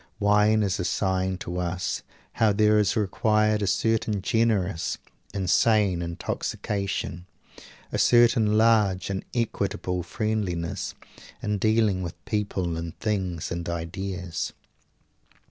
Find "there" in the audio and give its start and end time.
2.53-2.79